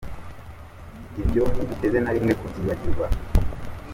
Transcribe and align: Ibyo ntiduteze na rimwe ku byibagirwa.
Ibyo 1.21 1.41
ntiduteze 1.53 1.97
na 2.01 2.11
rimwe 2.15 2.33
ku 2.39 2.45
byibagirwa. 2.51 3.05